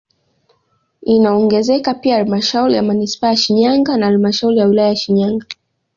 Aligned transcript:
Inaongezeka 1.03 1.93
pia 1.93 2.15
halmashauri 2.15 2.73
ya 2.73 2.83
manispaa 2.83 3.27
ya 3.27 3.35
Shinyanga 3.37 3.97
na 3.97 4.05
halmasdhauri 4.05 4.57
ya 4.57 4.65
wilaya 4.67 4.87
ya 4.89 4.95
Shinyanga 4.95 5.45